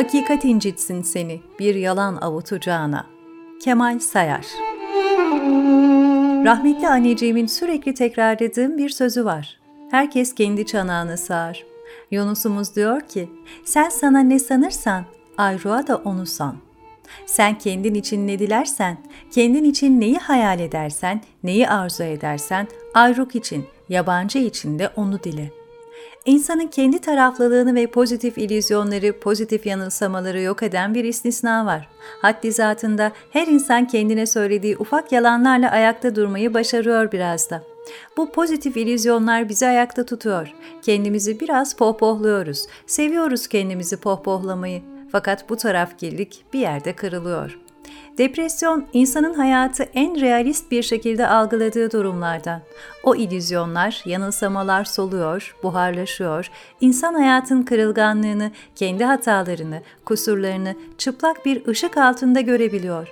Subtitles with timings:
[0.00, 3.06] Hakikat incitsin seni bir yalan avutacağına.
[3.62, 4.46] Kemal Sayar
[6.44, 9.60] Rahmetli anneciğimin sürekli tekrarladığım bir sözü var.
[9.90, 11.64] Herkes kendi çanağını sağar.
[12.10, 13.28] Yunus'umuz diyor ki,
[13.64, 15.04] sen sana ne sanırsan,
[15.38, 16.56] Ayruğa da onu san.
[17.26, 18.98] Sen kendin için ne dilersen,
[19.30, 25.59] kendin için neyi hayal edersen, neyi arzu edersen, Ayruk için, yabancı için de onu dile.''
[26.24, 31.88] İnsanın kendi taraflılığını ve pozitif illüzyonları, pozitif yanılsamaları yok eden bir istisna var.
[32.22, 37.62] Haddi zatında her insan kendine söylediği ufak yalanlarla ayakta durmayı başarıyor biraz da.
[38.16, 40.52] Bu pozitif illüzyonlar bizi ayakta tutuyor.
[40.82, 42.66] Kendimizi biraz pohpohluyoruz.
[42.86, 44.82] Seviyoruz kendimizi pohpohlamayı.
[45.12, 47.58] Fakat bu tarafgirlik bir yerde kırılıyor.
[48.18, 52.62] Depresyon, insanın hayatı en realist bir şekilde algıladığı durumlardan.
[53.04, 56.50] O illüzyonlar, yanılsamalar soluyor, buharlaşıyor,
[56.80, 63.08] insan hayatın kırılganlığını, kendi hatalarını, kusurlarını çıplak bir ışık altında görebiliyor.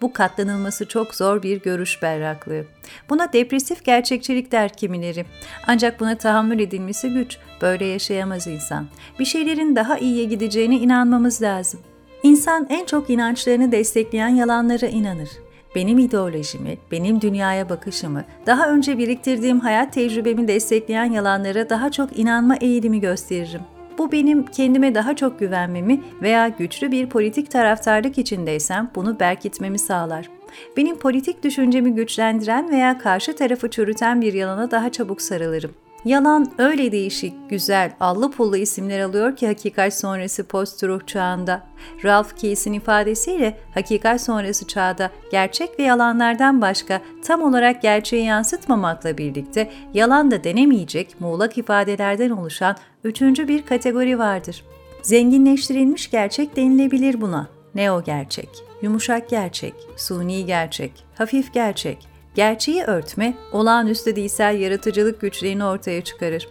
[0.00, 2.64] Bu katlanılması çok zor bir görüş berraklığı.
[3.10, 5.26] Buna depresif gerçekçilik der kimileri.
[5.66, 7.38] Ancak buna tahammül edilmesi güç.
[7.62, 8.86] Böyle yaşayamaz insan.
[9.18, 11.80] Bir şeylerin daha iyiye gideceğine inanmamız lazım.
[12.22, 15.28] İnsan en çok inançlarını destekleyen yalanlara inanır.
[15.74, 22.56] Benim ideolojimi, benim dünyaya bakışımı, daha önce biriktirdiğim hayat tecrübemi destekleyen yalanlara daha çok inanma
[22.56, 23.60] eğilimi gösteririm.
[23.98, 30.30] Bu benim kendime daha çok güvenmemi veya güçlü bir politik taraftarlık içindeysem bunu berkitmemi sağlar.
[30.76, 35.70] Benim politik düşüncemi güçlendiren veya karşı tarafı çürüten bir yalana daha çabuk sarılırım.
[36.04, 41.62] Yalan öyle değişik, güzel, allı pullu isimler alıyor ki hakikat sonrası post-truth çağında.
[42.04, 49.70] Ralph Keyes'in ifadesiyle hakikat sonrası çağda gerçek ve yalanlardan başka tam olarak gerçeği yansıtmamakla birlikte
[49.94, 54.64] yalan da denemeyecek muğlak ifadelerden oluşan üçüncü bir kategori vardır.
[55.02, 57.48] Zenginleştirilmiş gerçek denilebilir buna.
[57.74, 58.48] Neo gerçek,
[58.82, 66.48] yumuşak gerçek, suni gerçek, hafif gerçek, Gerçeği örtme, olağanüstü değilsel yaratıcılık güçlerini ortaya çıkarır.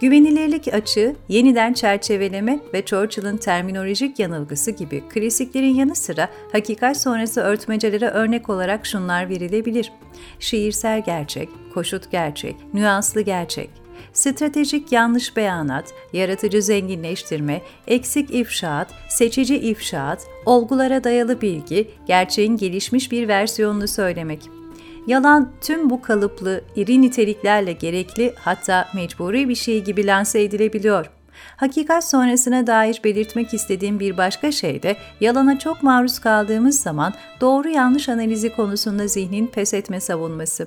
[0.00, 8.08] Güvenilirlik açığı, yeniden çerçeveleme ve Churchill'ın terminolojik yanılgısı gibi klasiklerin yanı sıra hakikat sonrası örtmecelere
[8.08, 9.92] örnek olarak şunlar verilebilir.
[10.38, 13.70] Şiirsel gerçek, koşut gerçek, nüanslı gerçek,
[14.12, 23.28] stratejik yanlış beyanat, yaratıcı zenginleştirme, eksik ifşaat, seçici ifşaat, olgulara dayalı bilgi, gerçeğin gelişmiş bir
[23.28, 24.59] versiyonunu söylemek.
[25.06, 31.10] Yalan tüm bu kalıplı, iri niteliklerle gerekli hatta mecburi bir şey gibi lanse edilebiliyor.
[31.56, 37.68] Hakikat sonrasına dair belirtmek istediğim bir başka şey de yalana çok maruz kaldığımız zaman doğru
[37.68, 40.66] yanlış analizi konusunda zihnin pes etme savunması.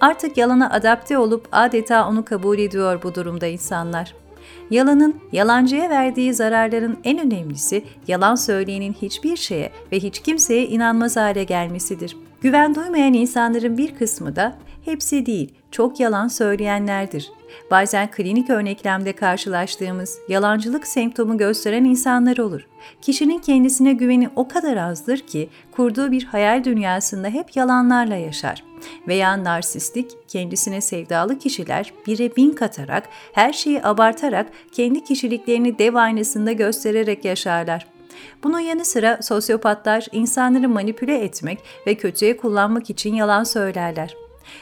[0.00, 4.14] Artık yalana adapte olup adeta onu kabul ediyor bu durumda insanlar.
[4.70, 11.44] Yalanın, yalancıya verdiği zararların en önemlisi yalan söyleyenin hiçbir şeye ve hiç kimseye inanmaz hale
[11.44, 12.16] gelmesidir.
[12.40, 17.32] Güven duymayan insanların bir kısmı da hepsi değil, çok yalan söyleyenlerdir.
[17.70, 22.66] Bazen klinik örneklemde karşılaştığımız yalancılık semptomu gösteren insanlar olur.
[23.02, 28.64] Kişinin kendisine güveni o kadar azdır ki kurduğu bir hayal dünyasında hep yalanlarla yaşar.
[29.08, 36.52] Veya narsistik, kendisine sevdalı kişiler bire bin katarak, her şeyi abartarak kendi kişiliklerini dev aynasında
[36.52, 37.97] göstererek yaşarlar.
[38.42, 44.16] Bunun yanı sıra sosyopatlar insanları manipüle etmek ve kötüye kullanmak için yalan söylerler.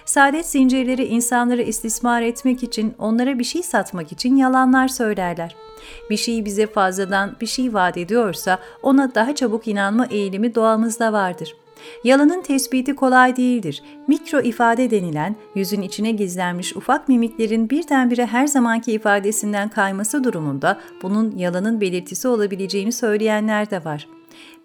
[0.04, 5.56] Saadet zincirleri insanları istismar etmek için, onlara bir şey satmak için yalanlar söylerler.
[6.10, 11.65] Bir şey bize fazladan bir şey vaat ediyorsa ona daha çabuk inanma eğilimi doğamızda vardır.''
[12.04, 13.82] Yalanın tespiti kolay değildir.
[14.08, 21.36] Mikro ifade denilen yüzün içine gizlenmiş ufak mimiklerin birdenbire her zamanki ifadesinden kayması durumunda bunun
[21.36, 24.08] yalanın belirtisi olabileceğini söyleyenler de var.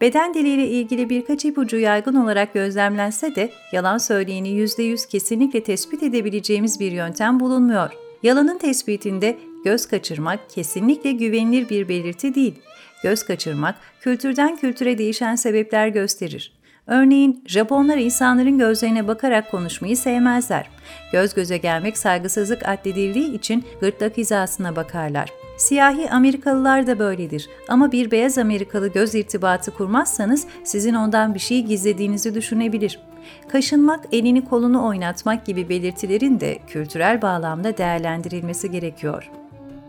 [0.02, 6.80] Beden diliyle ilgili birkaç ipucu yaygın olarak gözlemlense de yalan söyleyeni %100 kesinlikle tespit edebileceğimiz
[6.80, 7.92] bir yöntem bulunmuyor.
[8.24, 12.56] Yalanın tespitinde göz kaçırmak kesinlikle güvenilir bir belirti değil.
[13.04, 16.61] Göz kaçırmak kültürden kültüre değişen sebepler gösterir.
[16.88, 20.70] Örneğin Japonlar insanların gözlerine bakarak konuşmayı sevmezler.
[21.12, 25.30] Göz göze gelmek saygısızlık addedildiği için gırtlak hizasına bakarlar.
[25.58, 31.62] Siyahi Amerikalılar da böyledir ama bir beyaz Amerikalı göz irtibatı kurmazsanız sizin ondan bir şey
[31.62, 33.00] gizlediğinizi düşünebilir.
[33.48, 39.41] Kaşınmak, elini kolunu oynatmak gibi belirtilerin de kültürel bağlamda değerlendirilmesi gerekiyor.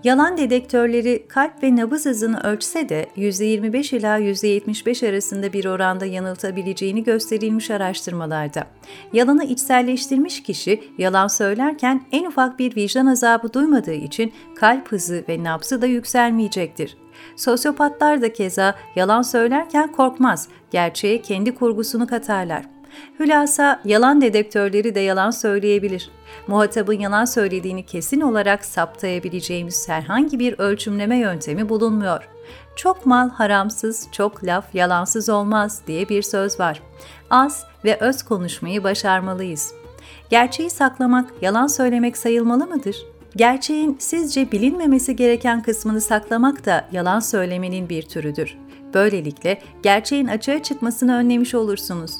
[0.05, 7.05] Yalan dedektörleri kalp ve nabız hızını ölçse de %25 ila %75 arasında bir oranda yanıltabileceğini
[7.05, 8.67] gösterilmiş araştırmalarda.
[9.13, 15.45] Yalanı içselleştirmiş kişi yalan söylerken en ufak bir vicdan azabı duymadığı için kalp hızı ve
[15.45, 16.97] nabzı da yükselmeyecektir.
[17.37, 22.65] Sosyopatlar da keza yalan söylerken korkmaz, gerçeğe kendi kurgusunu katarlar.
[23.21, 26.11] Hülasa yalan dedektörleri de yalan söyleyebilir.
[26.47, 32.29] Muhatabın yalan söylediğini kesin olarak saptayabileceğimiz herhangi bir ölçümleme yöntemi bulunmuyor.
[32.77, 36.83] Çok mal haramsız, çok laf yalansız olmaz diye bir söz var.
[37.31, 39.75] Az ve öz konuşmayı başarmalıyız.
[40.31, 42.97] Gerçeği saklamak, yalan söylemek sayılmalı mıdır?
[43.37, 48.59] Gerçeğin sizce bilinmemesi gereken kısmını saklamak da yalan söylemenin bir türüdür.
[48.95, 52.13] Böylelikle gerçeğin açığa çıkmasını önlemiş olursunuz.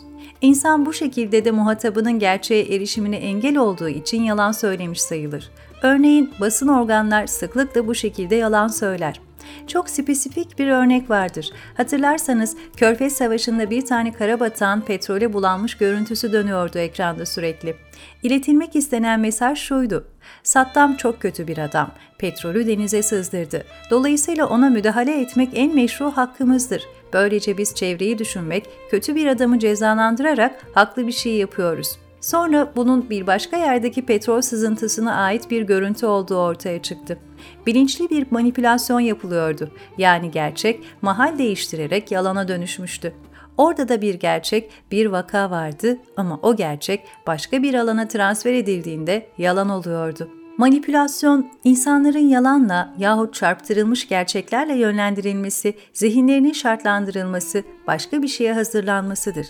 [0.43, 5.51] İnsan bu şekilde de muhatabının gerçeğe erişimine engel olduğu için yalan söylemiş sayılır.
[5.83, 9.21] Örneğin basın organlar sıklıkla bu şekilde yalan söyler.
[9.67, 11.53] Çok spesifik bir örnek vardır.
[11.77, 17.77] Hatırlarsanız Körfez Savaşı'nda bir tane kara batan petrole bulanmış görüntüsü dönüyordu ekranda sürekli.
[18.23, 20.12] İletilmek istenen mesaj şuydu.
[20.43, 21.91] Saddam çok kötü bir adam.
[22.19, 23.65] Petrolü denize sızdırdı.
[23.91, 26.83] Dolayısıyla ona müdahale etmek en meşru hakkımızdır.
[27.13, 31.99] Böylece biz çevreyi düşünmek, kötü bir adamı cezalandırarak haklı bir şey yapıyoruz.
[32.21, 37.19] Sonra bunun bir başka yerdeki petrol sızıntısına ait bir görüntü olduğu ortaya çıktı.
[37.67, 39.71] Bilinçli bir manipülasyon yapılıyordu.
[39.99, 43.13] Yani gerçek mahal değiştirerek yalana dönüşmüştü.
[43.57, 49.27] Orada da bir gerçek, bir vaka vardı ama o gerçek başka bir alana transfer edildiğinde
[49.39, 50.29] yalan oluyordu.
[50.59, 59.47] Manipülasyon, insanların yalanla yahut çarptırılmış gerçeklerle yönlendirilmesi, zihinlerinin şartlandırılması, başka bir şeye hazırlanmasıdır.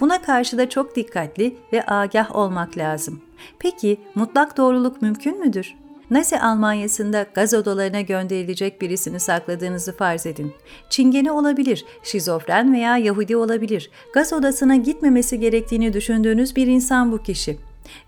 [0.00, 3.20] Buna karşı da çok dikkatli ve agah olmak lazım.
[3.58, 5.74] Peki mutlak doğruluk mümkün müdür?
[6.10, 10.52] Nazi Almanya'sında gaz odalarına gönderilecek birisini sakladığınızı farz edin.
[10.90, 13.90] Çingene olabilir, şizofren veya Yahudi olabilir.
[14.12, 17.58] Gaz odasına gitmemesi gerektiğini düşündüğünüz bir insan bu kişi.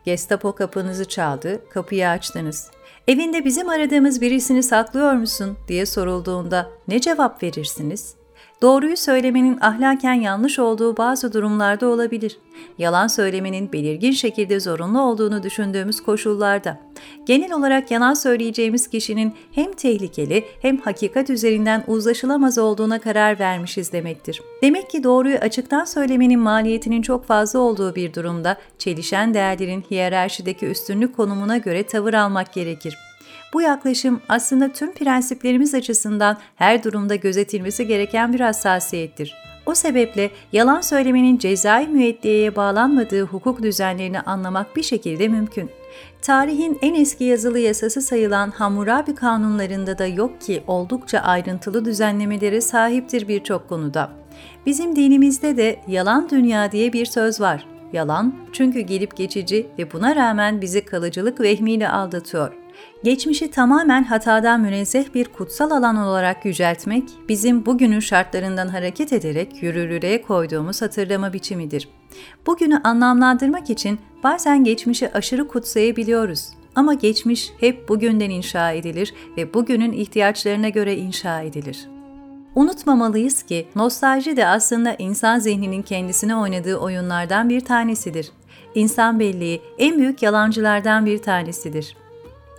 [0.05, 2.71] Gestapo kapınızı çaldı, kapıyı açtınız.
[3.09, 8.18] Evinde bizim aradığımız birisini saklıyor musun diye sorulduğunda ne cevap verirsiniz?
[8.63, 12.39] Doğruyu söylemenin ahlaken yanlış olduğu bazı durumlarda olabilir.
[12.79, 16.81] Yalan söylemenin belirgin şekilde zorunlu olduğunu düşündüğümüz koşullarda.
[17.27, 24.43] Genel olarak yalan söyleyeceğimiz kişinin hem tehlikeli hem hakikat üzerinden uzlaşılamaz olduğuna karar vermişiz demektir.
[24.63, 31.17] Demek ki doğruyu açıktan söylemenin maliyetinin çok fazla olduğu bir durumda çelişen değerlerin hiyerarşideki üstünlük
[31.17, 33.08] konumuna göre tavır almak gerekir.
[33.53, 39.35] Bu yaklaşım aslında tüm prensiplerimiz açısından her durumda gözetilmesi gereken bir hassasiyettir.
[39.67, 45.71] O sebeple yalan söylemenin cezai müeddiyeye bağlanmadığı hukuk düzenlerini anlamak bir şekilde mümkün.
[46.23, 53.29] Tarihin en eski yazılı yasası sayılan Hammurabi kanunlarında da yok ki oldukça ayrıntılı düzenlemelere sahiptir
[53.29, 54.11] birçok konuda.
[54.67, 57.67] Bizim dinimizde de yalan dünya diye bir söz var.
[57.93, 62.68] Yalan çünkü gelip geçici ve buna rağmen bizi kalıcılık vehmiyle aldatıyor.
[63.05, 70.23] Geçmişi tamamen hatadan münezzeh bir kutsal alan olarak yüceltmek, bizim bugünün şartlarından hareket ederek yürürlüğe
[70.23, 71.89] koyduğumuz hatırlama biçimidir.
[72.47, 76.49] Bugünü anlamlandırmak için bazen geçmişi aşırı kutsayabiliyoruz.
[76.75, 81.89] Ama geçmiş hep bugünden inşa edilir ve bugünün ihtiyaçlarına göre inşa edilir.
[82.55, 88.33] Unutmamalıyız ki nostalji de aslında insan zihninin kendisine oynadığı oyunlardan bir tanesidir.
[88.75, 91.97] İnsan belleği en büyük yalancılardan bir tanesidir.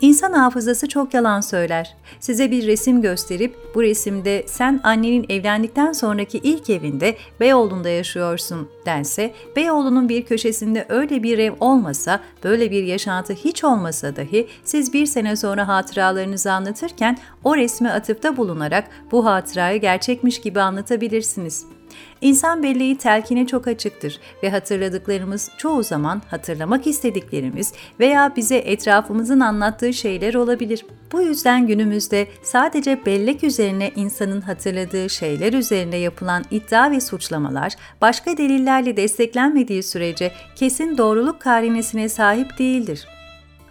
[0.02, 1.96] İnsan hafızası çok yalan söyler.
[2.20, 9.34] Size bir resim gösterip bu resimde sen annenin evlendikten sonraki ilk evinde Beyoğlu'nda yaşıyorsun dense,
[9.56, 15.06] Beyoğlu'nun bir köşesinde öyle bir ev olmasa, böyle bir yaşantı hiç olmasa dahi siz bir
[15.06, 21.79] sene sonra hatıralarınızı anlatırken o resme atıfta bulunarak bu hatırayı gerçekmiş gibi anlatabilirsiniz.
[22.22, 29.94] İnsan belleği telkine çok açıktır ve hatırladıklarımız çoğu zaman hatırlamak istediklerimiz veya bize etrafımızın anlattığı
[29.94, 30.86] şeyler olabilir.
[31.12, 38.38] Bu yüzden günümüzde sadece bellek üzerine insanın hatırladığı şeyler üzerine yapılan iddia ve suçlamalar başka
[38.38, 43.19] delillerle desteklenmediği sürece kesin doğruluk karinesine sahip değildir.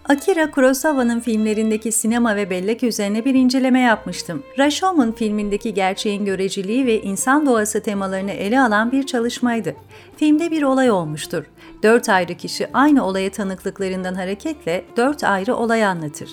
[0.09, 4.43] Akira Kurosawa'nın filmlerindeki sinema ve bellek üzerine bir inceleme yapmıştım.
[4.59, 9.77] Rashomon filmindeki gerçeğin göreceliği ve insan doğası temalarını ele alan bir çalışmaydı.
[10.17, 11.45] Filmde bir olay olmuştur.
[11.83, 16.31] Dört ayrı kişi aynı olaya tanıklıklarından hareketle dört ayrı olay anlatır.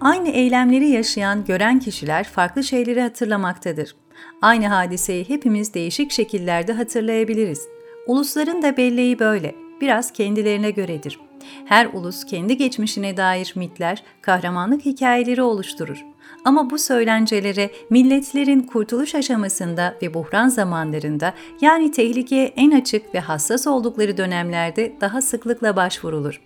[0.00, 3.96] Aynı eylemleri yaşayan, gören kişiler farklı şeyleri hatırlamaktadır.
[4.42, 7.68] Aynı hadiseyi hepimiz değişik şekillerde hatırlayabiliriz.
[8.06, 11.27] Ulusların da belleği böyle, biraz kendilerine göredir.
[11.64, 16.04] Her ulus kendi geçmişine dair mitler, kahramanlık hikayeleri oluşturur.
[16.44, 23.66] Ama bu söylencelere milletlerin kurtuluş aşamasında ve buhran zamanlarında yani tehlikeye en açık ve hassas
[23.66, 26.40] oldukları dönemlerde daha sıklıkla başvurulur.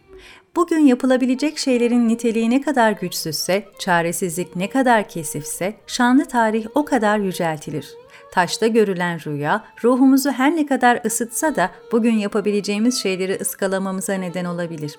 [0.56, 7.18] Bugün yapılabilecek şeylerin niteliği ne kadar güçsüzse, çaresizlik ne kadar kesifse, şanlı tarih o kadar
[7.18, 7.94] yüceltilir.
[8.32, 14.98] Taşta görülen rüya, ruhumuzu her ne kadar ısıtsa da bugün yapabileceğimiz şeyleri ıskalamamıza neden olabilir.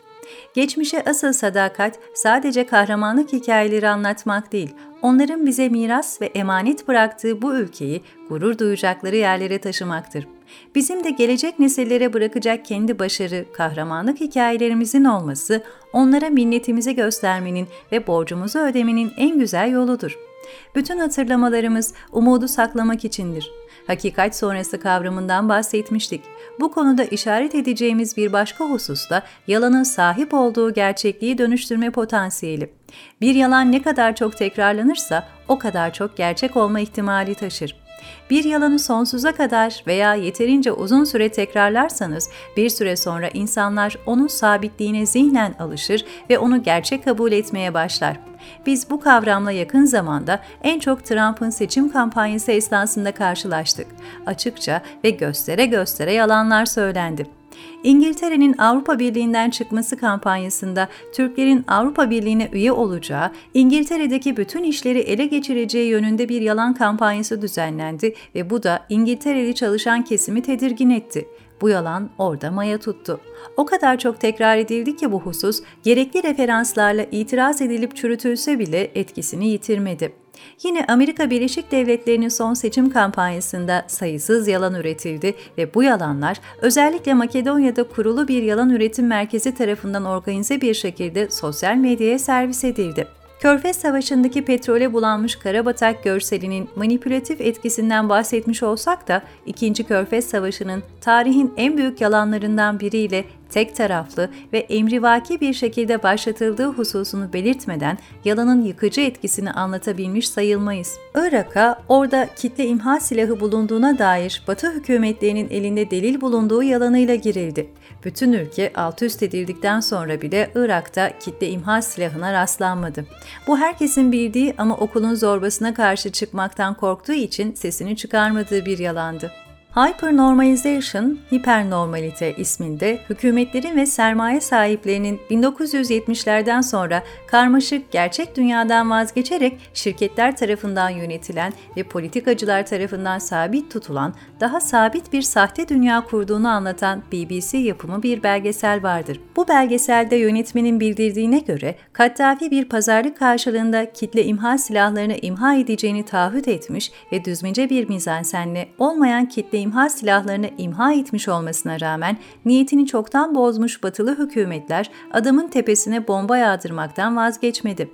[0.54, 7.56] Geçmişe asıl sadakat sadece kahramanlık hikayeleri anlatmak değil, onların bize miras ve emanet bıraktığı bu
[7.56, 10.28] ülkeyi gurur duyacakları yerlere taşımaktır.
[10.76, 15.64] Bizim de gelecek nesillere bırakacak kendi başarı, kahramanlık hikayelerimizin olması,
[15.94, 20.33] onlara minnetimizi göstermenin ve borcumuzu ödemenin en güzel yoludur.
[20.76, 23.52] Bütün hatırlamalarımız umudu saklamak içindir.
[23.88, 26.22] Hakikat sonrası kavramından bahsetmiştik.
[26.60, 32.74] Bu konuda işaret edeceğimiz bir başka husus da yalanın sahip olduğu gerçekliği dönüştürme potansiyeli.
[33.22, 37.83] Bir yalan ne kadar çok tekrarlanırsa o kadar çok gerçek olma ihtimali taşır.
[38.30, 45.06] Bir yalanı sonsuza kadar veya yeterince uzun süre tekrarlarsanız bir süre sonra insanlar onun sabitliğine
[45.06, 48.20] zihnen alışır ve onu gerçek kabul etmeye başlar.
[48.66, 53.88] Biz bu kavramla yakın zamanda en çok Trump'ın seçim kampanyası esnasında karşılaştık.
[54.26, 57.43] Açıkça ve göstere göstere yalanlar söylendi.
[57.84, 65.90] İngiltere'nin Avrupa Birliği'nden çıkması kampanyasında Türklerin Avrupa Birliği'ne üye olacağı, İngiltere'deki bütün işleri ele geçireceği
[65.90, 71.28] yönünde bir yalan kampanyası düzenlendi ve bu da İngiltereli çalışan kesimi tedirgin etti.
[71.62, 73.20] Bu yalan orada maya tuttu.
[73.58, 79.48] O kadar çok tekrar edildi ki bu husus gerekli referanslarla itiraz edilip çürütülse bile etkisini
[79.48, 80.23] yitirmedi.
[80.64, 87.84] Yine Amerika Birleşik Devletleri'nin son seçim kampanyasında sayısız yalan üretildi ve bu yalanlar özellikle Makedonya'da
[87.84, 93.08] kurulu bir yalan üretim merkezi tarafından organize bir şekilde sosyal medyaya servis edildi.
[93.40, 101.54] Körfez Savaşı'ndaki petrole bulanmış karabatak görselinin manipülatif etkisinden bahsetmiş olsak da, İkinci Körfez Savaşı'nın tarihin
[101.58, 109.02] en büyük yalanlarından biriyle tek taraflı ve emrivaki bir şekilde başlatıldığı hususunu belirtmeden yalanın yıkıcı
[109.02, 110.98] etkisini anlatabilmiş sayılmayız.
[111.16, 117.70] Irak'a orada kitle imha silahı bulunduğuna dair Batı hükümetlerinin elinde delil bulunduğu yalanıyla girildi.
[118.06, 123.06] Bütün ülke alt üst edildikten sonra bile Irak'ta kitle imha silahına rastlanmadı.
[123.48, 129.32] Bu herkesin bildiği ama okulun zorbasına karşı çıkmaktan korktuğu için sesini çıkarmadığı bir yalandı.
[129.76, 140.90] Hypernormalization, hipernormalite isminde hükümetlerin ve sermaye sahiplerinin 1970'lerden sonra karmaşık gerçek dünyadan vazgeçerek şirketler tarafından
[140.90, 148.04] yönetilen ve politikacılar tarafından sabit tutulan daha sabit bir sahte dünya kurduğunu anlatan BBC yapımı
[148.04, 149.20] bir belgesel vardır.
[149.36, 156.48] Bu belgeselde yönetmenin bildirdiğine göre Kaddafi bir pazarlık karşılığında kitle imha silahlarını imha edeceğini taahhüt
[156.48, 163.36] etmiş ve düzmece bir mizansenle olmayan kitle imha silahlarını imha etmiş olmasına rağmen niyetini çoktan
[163.36, 167.92] bozmuş batılı hükümetler adamın tepesine bomba yağdırmaktan vazgeçmedi.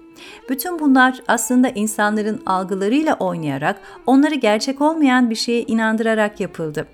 [0.50, 6.88] Bütün bunlar aslında insanların algılarıyla oynayarak onları gerçek olmayan bir şeye inandırarak yapıldı.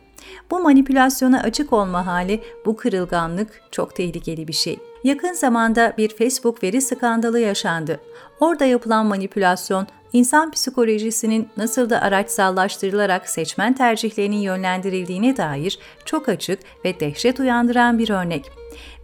[0.51, 4.79] Bu manipülasyona açık olma hali, bu kırılganlık çok tehlikeli bir şey.
[5.03, 7.99] Yakın zamanda bir Facebook veri skandalı yaşandı.
[8.39, 16.99] Orada yapılan manipülasyon insan psikolojisinin nasıl da araçsallaştırılarak seçmen tercihlerinin yönlendirildiğine dair çok açık ve
[16.99, 18.51] dehşet uyandıran bir örnek.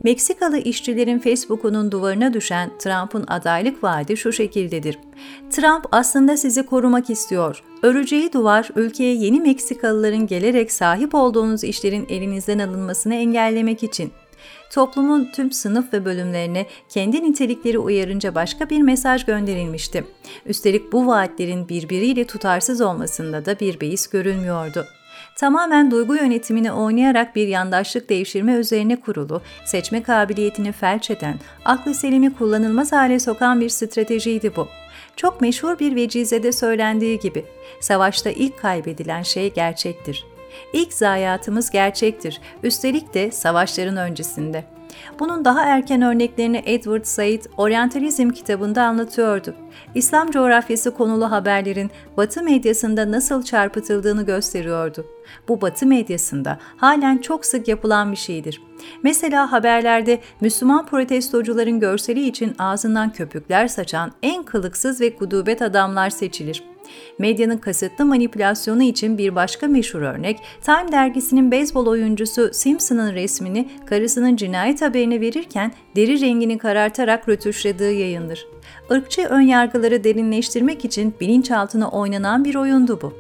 [0.04, 5.00] Meksikalı işçilerin Facebook'unun duvarına düşen Trump'ın adaylık vaadi şu şekildedir.
[5.50, 7.64] Trump aslında sizi korumak istiyor.
[7.82, 14.12] Öreceği duvar ülkeye yeni Meksikalıların gelerek sahip olduğunuz işlerin elinizden alınmasını engellemek için
[14.72, 20.04] toplumun tüm sınıf ve bölümlerine kendi nitelikleri uyarınca başka bir mesaj gönderilmişti.
[20.46, 24.86] Üstelik bu vaatlerin birbiriyle tutarsız olmasında da bir beis görülmüyordu
[25.42, 31.36] tamamen duygu yönetimini oynayarak bir yandaşlık devşirme üzerine kurulu, seçme kabiliyetini felç eden,
[31.66, 34.68] aklı selimi kullanılmaz hale sokan bir stratejiydi bu.
[35.16, 37.46] Çok meşhur bir vecizede söylendiği gibi,
[37.80, 40.26] savaşta ilk kaybedilen şey gerçektir.
[40.74, 44.66] İlk zayiatımız gerçektir, üstelik de savaşların öncesinde.
[45.20, 49.56] Bunun daha erken örneklerini Edward Said Orientalizm kitabında anlatıyordu.
[49.96, 55.06] İslam coğrafyası konulu haberlerin Batı medyasında nasıl çarpıtıldığını gösteriyordu.
[55.48, 58.62] Bu Batı medyasında halen çok sık yapılan bir şeydir.
[59.04, 66.71] Mesela haberlerde Müslüman protestocuların görseli için ağzından köpükler saçan en kılıksız ve gudubet adamlar seçilir.
[67.20, 74.36] Medyanın kasıtlı manipülasyonu için bir başka meşhur örnek, Time dergisinin beyzbol oyuncusu Simpson'ın resmini karısının
[74.36, 78.48] cinayet haberini verirken deri rengini karartarak rötuşladığı yayındır.
[78.90, 83.14] Irkçı önyargıları derinleştirmek için bilinçaltına oynanan bir oyundu bu.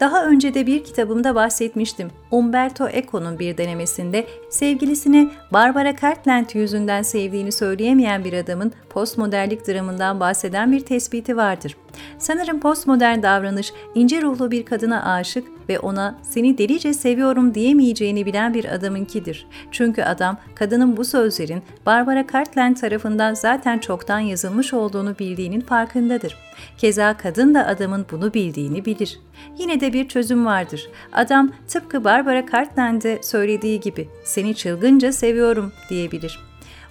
[0.00, 2.10] Daha önce de bir kitabımda bahsetmiştim.
[2.30, 10.72] Umberto Eco'nun bir denemesinde sevgilisini Barbara Cartland yüzünden sevdiğini söyleyemeyen bir adamın postmodernlik dramından bahseden
[10.72, 11.76] bir tespiti vardır.
[12.18, 18.54] Sanırım postmodern davranış ince ruhlu bir kadına aşık ve ona seni delice seviyorum diyemeyeceğini bilen
[18.54, 19.46] bir adamınkidir.
[19.70, 26.36] Çünkü adam kadının bu sözlerin Barbara Cartland tarafından zaten çoktan yazılmış olduğunu bildiğinin farkındadır.
[26.78, 29.20] Keza kadın da adamın bunu bildiğini bilir.
[29.58, 30.88] Yine de bir çözüm vardır.
[31.12, 36.38] Adam tıpkı Barbara Cartland'e söylediği gibi seni çılgınca seviyorum diyebilir.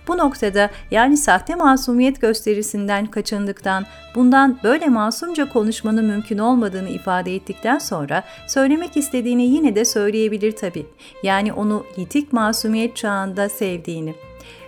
[0.08, 3.86] Bu noktada yani sahte masumiyet gösterisinden kaçındıktan,
[4.16, 10.86] bundan böyle masumca konuşmanın mümkün olmadığını ifade ettikten sonra söylemek istediğini yine de söyleyebilir tabii.
[11.24, 14.16] Yani onu yitik masumiyet çağında sevdiğini.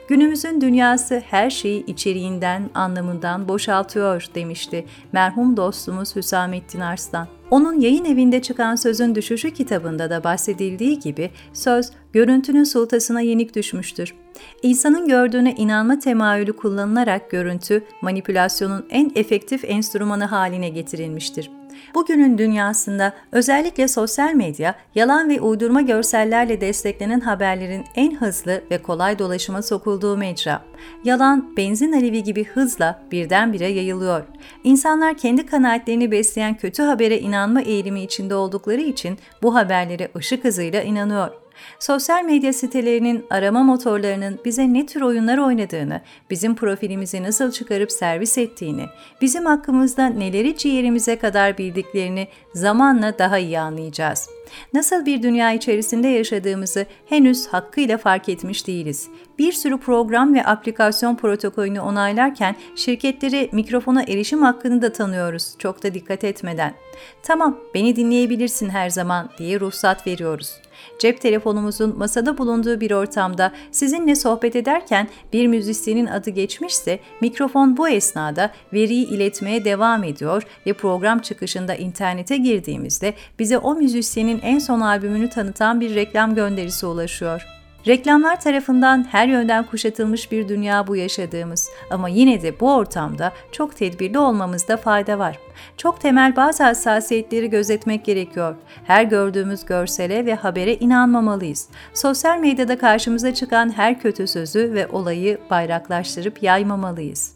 [0.07, 7.27] Günümüzün dünyası her şeyi içeriğinden, anlamından boşaltıyor demişti merhum dostumuz Hüsamettin Arslan.
[7.51, 14.13] Onun yayın evinde çıkan Sözün Düşüşü kitabında da bahsedildiği gibi söz görüntünün sultasına yenik düşmüştür.
[14.63, 21.51] İnsanın gördüğüne inanma temayülü kullanılarak görüntü manipülasyonun en efektif enstrümanı haline getirilmiştir.
[21.95, 29.19] Bugünün dünyasında özellikle sosyal medya, yalan ve uydurma görsellerle desteklenen haberlerin en hızlı ve kolay
[29.19, 30.61] dolaşıma sokulduğu mecra.
[31.03, 34.23] Yalan, benzin alevi gibi hızla birdenbire yayılıyor.
[34.63, 40.81] İnsanlar kendi kanaatlerini besleyen kötü habere inanma eğilimi içinde oldukları için bu haberlere ışık hızıyla
[40.81, 41.44] inanıyor.
[41.79, 48.37] Sosyal medya sitelerinin arama motorlarının bize ne tür oyunlar oynadığını, bizim profilimizi nasıl çıkarıp servis
[48.37, 48.85] ettiğini,
[49.21, 54.29] bizim hakkımızda neleri ciğerimize kadar bildiklerini zamanla daha iyi anlayacağız.
[54.73, 59.07] Nasıl bir dünya içerisinde yaşadığımızı henüz hakkıyla fark etmiş değiliz.
[59.39, 65.93] Bir sürü program ve aplikasyon protokolünü onaylarken şirketleri mikrofona erişim hakkını da tanıyoruz çok da
[65.93, 66.73] dikkat etmeden.
[67.23, 70.51] Tamam, beni dinleyebilirsin her zaman diye ruhsat veriyoruz.
[70.99, 77.89] Cep telefonumuzun masada bulunduğu bir ortamda sizinle sohbet ederken bir müzisyenin adı geçmişse mikrofon bu
[77.89, 84.81] esnada veriyi iletmeye devam ediyor ve program çıkışında internete girdiğimizde bize o müzisyenin en son
[84.81, 87.47] albümünü tanıtan bir reklam gönderisi ulaşıyor.
[87.87, 93.75] Reklamlar tarafından her yönden kuşatılmış bir dünya bu yaşadığımız ama yine de bu ortamda çok
[93.75, 95.39] tedbirli olmamızda fayda var.
[95.77, 98.55] Çok temel bazı hassasiyetleri gözetmek gerekiyor.
[98.83, 101.69] Her gördüğümüz görsele ve habere inanmamalıyız.
[101.93, 107.34] Sosyal medyada karşımıza çıkan her kötü sözü ve olayı bayraklaştırıp yaymamalıyız.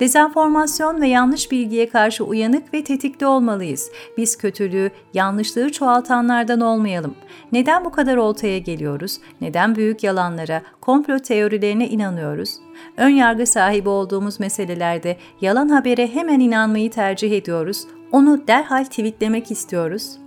[0.00, 3.90] Dezenformasyon ve yanlış bilgiye karşı uyanık ve tetikte olmalıyız.
[4.16, 7.14] Biz kötülüğü, yanlışlığı çoğaltanlardan olmayalım.
[7.52, 9.18] Neden bu kadar oltaya geliyoruz?
[9.40, 12.54] Neden büyük yalanlara, komplo teorilerine inanıyoruz?
[12.96, 17.86] Ön yargı sahibi olduğumuz meselelerde yalan habere hemen inanmayı tercih ediyoruz.
[18.12, 20.25] Onu derhal tweetlemek istiyoruz.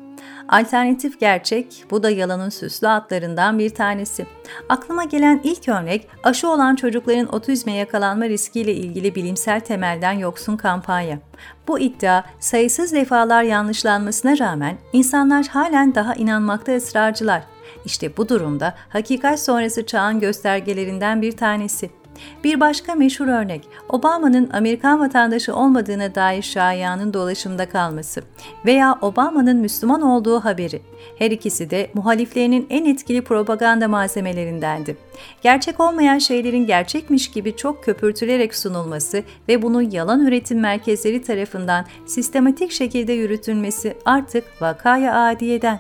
[0.50, 4.26] Alternatif gerçek, bu da yalanın süslü atlarından bir tanesi.
[4.70, 11.20] Aklıma gelen ilk örnek, aşı olan çocukların otizme yakalanma riskiyle ilgili bilimsel temelden yoksun kampanya.
[11.68, 17.44] Bu iddia sayısız defalar yanlışlanmasına rağmen insanlar halen daha inanmakta ısrarcılar.
[17.86, 21.99] İşte bu durumda hakikat sonrası çağın göstergelerinden bir tanesi.
[22.44, 28.22] Bir başka meşhur örnek, Obama'nın Amerikan vatandaşı olmadığına dair şayianın dolaşımda kalması
[28.66, 30.82] veya Obama'nın Müslüman olduğu haberi.
[31.20, 34.98] Her ikisi de muhaliflerinin en etkili propaganda malzemelerindendi.
[35.42, 42.72] Gerçek olmayan şeylerin gerçekmiş gibi çok köpürtülerek sunulması ve bunun yalan üretim merkezleri tarafından sistematik
[42.72, 45.80] şekilde yürütülmesi artık vakaya adiyeden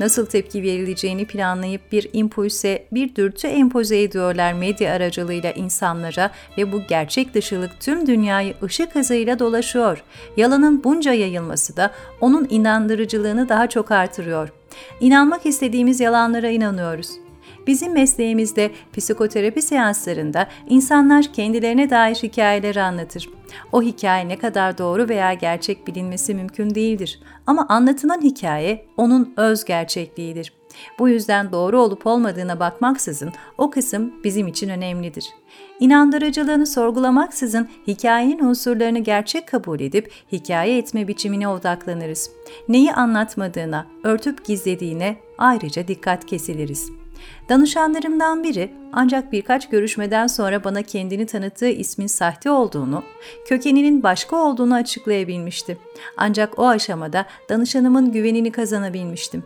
[0.00, 6.82] nasıl tepki verileceğini planlayıp bir impulse, bir dürtü empoze ediyorlar medya aracılığıyla insanlara ve bu
[6.88, 10.02] gerçek dışılık tüm dünyayı ışık hızıyla dolaşıyor.
[10.36, 14.52] Yalanın bunca yayılması da onun inandırıcılığını daha çok artırıyor.
[15.00, 17.29] İnanmak istediğimiz yalanlara inanıyoruz.
[17.66, 23.28] Bizim mesleğimizde psikoterapi seanslarında insanlar kendilerine dair hikayeleri anlatır.
[23.72, 27.20] O hikaye ne kadar doğru veya gerçek bilinmesi mümkün değildir.
[27.46, 30.52] Ama anlatılan hikaye onun öz gerçekliğidir.
[30.98, 35.28] Bu yüzden doğru olup olmadığına bakmaksızın o kısım bizim için önemlidir.
[35.80, 42.30] İnandırıcılığını sorgulamaksızın hikayenin unsurlarını gerçek kabul edip hikaye etme biçimine odaklanırız.
[42.68, 46.99] Neyi anlatmadığına, örtüp gizlediğine ayrıca dikkat kesiliriz.
[47.48, 53.02] Danışanlarımdan biri ancak birkaç görüşmeden sonra bana kendini tanıttığı ismin sahte olduğunu,
[53.46, 55.78] kökeninin başka olduğunu açıklayabilmişti.
[56.16, 59.44] Ancak o aşamada danışanımın güvenini kazanabilmiştim.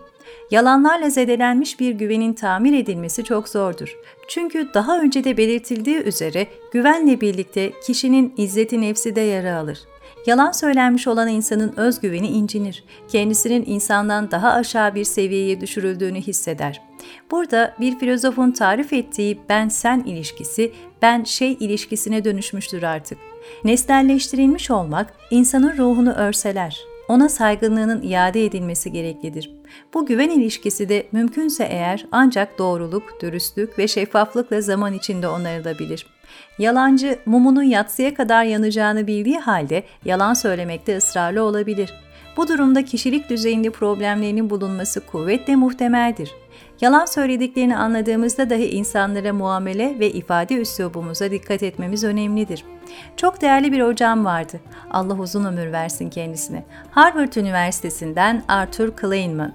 [0.50, 3.98] Yalanlarla zedelenmiş bir güvenin tamir edilmesi çok zordur.
[4.28, 9.78] Çünkü daha önce de belirtildiği üzere güvenle birlikte kişinin izzeti nefsi de yara alır.
[10.26, 12.84] Yalan söylenmiş olan insanın özgüveni incinir.
[13.08, 16.82] Kendisinin insandan daha aşağı bir seviyeye düşürüldüğünü hisseder.
[17.30, 23.18] Burada bir filozofun tarif ettiği ben-sen ilişkisi, ben-şey ilişkisine dönüşmüştür artık.
[23.64, 26.93] Nesnelleştirilmiş olmak insanın ruhunu örseler.
[27.08, 29.50] Ona saygınlığının iade edilmesi gereklidir.
[29.94, 36.06] Bu güven ilişkisi de mümkünse eğer ancak doğruluk, dürüstlük ve şeffaflıkla zaman içinde onarılabilir.
[36.58, 41.94] Yalancı mumunun yatsıya kadar yanacağını bildiği halde yalan söylemekte ısrarlı olabilir.
[42.36, 46.30] Bu durumda kişilik düzeyinde problemlerinin bulunması kuvvetle muhtemeldir.
[46.80, 52.64] Yalan söylediklerini anladığımızda dahi insanlara muamele ve ifade üslubumuza dikkat etmemiz önemlidir.
[53.16, 54.60] Çok değerli bir hocam vardı.
[54.90, 56.64] Allah uzun ömür versin kendisine.
[56.90, 59.52] Harvard Üniversitesi'nden Arthur Kleinman.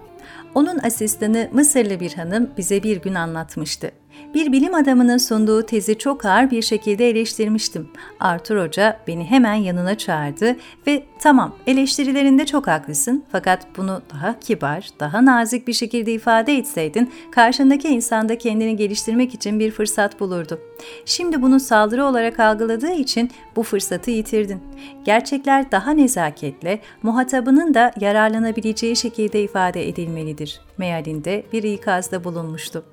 [0.56, 3.92] Onun asistanı Mısırlı bir hanım bize bir gün anlatmıştı.
[4.34, 7.90] Bir bilim adamının sunduğu tezi çok ağır bir şekilde eleştirmiştim.
[8.20, 10.56] Arthur Hoca beni hemen yanına çağırdı
[10.88, 17.12] ve tamam eleştirilerinde çok haklısın fakat bunu daha kibar, daha nazik bir şekilde ifade etseydin
[17.32, 20.60] karşındaki insanda kendini geliştirmek için bir fırsat bulurdu.
[21.06, 24.60] Şimdi bunu saldırı olarak algıladığı için bu fırsatı yitirdin.
[25.04, 30.62] Gerçekler daha nezaketle, muhatabının da yararlanabileceği şekilde ifade edilmelidir.
[30.78, 32.84] Mealinde bir ikazda bulunmuştu.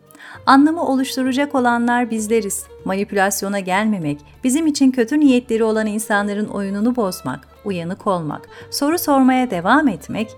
[0.46, 2.64] Anlamı oluşturacak olanlar bizleriz.
[2.85, 9.88] Manipülasyona gelmemek, bizim için kötü niyetleri olan insanların oyununu bozmak, uyanık olmak, soru sormaya devam
[9.88, 10.37] etmek,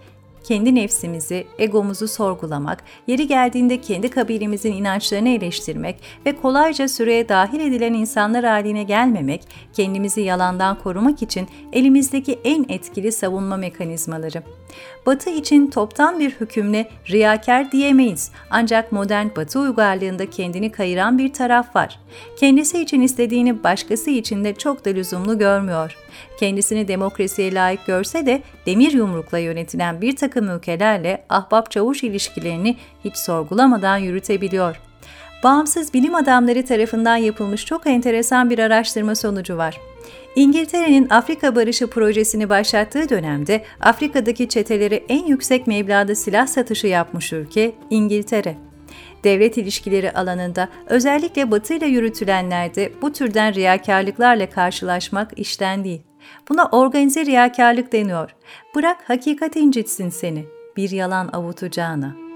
[0.49, 7.93] kendi nefsimizi, egomuzu sorgulamak, yeri geldiğinde kendi kabilemizin inançlarını eleştirmek ve kolayca süreye dahil edilen
[7.93, 14.43] insanlar haline gelmemek, kendimizi yalandan korumak için elimizdeki en etkili savunma mekanizmaları.
[15.07, 21.77] Batı için toptan bir hükümle riyakar diyemeyiz ancak modern Batı uygarlığında kendini kayıran bir taraf
[21.77, 22.01] var.
[22.41, 25.97] Kendisi için istediğini başkası için de çok da lüzumlu görmüyor.
[26.41, 33.97] Kendisini demokrasiye layık görse de demir yumrukla yönetilen bir takım ülkelerle ahbap-çavuş ilişkilerini hiç sorgulamadan
[33.97, 34.81] yürütebiliyor.
[35.45, 39.81] Bağımsız bilim adamları tarafından yapılmış çok enteresan bir araştırma sonucu var.
[40.37, 47.73] İngiltere'nin Afrika Barışı projesini başlattığı dönemde Afrika'daki çetelere en yüksek meblağda silah satışı yapmış ülke
[47.91, 48.57] İngiltere.
[49.25, 56.08] Devlet ilişkileri alanında özellikle Batı ile yürütülenlerde bu türden riyakarlıklarla karşılaşmak işten değil.
[56.49, 58.35] Buna organize riyakarlık deniyor.
[58.75, 60.45] Bırak hakikat incitsin seni,
[60.77, 62.28] bir yalan avutacağına.''